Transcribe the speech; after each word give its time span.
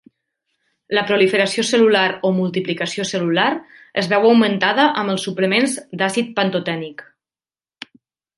La 0.97 1.01
proliferació 1.09 1.65
cel·lular 1.71 2.05
o 2.29 2.31
multiplicació 2.37 3.05
cel·lular 3.09 3.45
es 4.03 4.09
veu 4.15 4.25
augmentada 4.31 4.87
amb 5.03 5.15
els 5.17 5.27
suplements 5.29 5.77
d'àcid 6.03 6.33
pantotènic. 6.41 7.07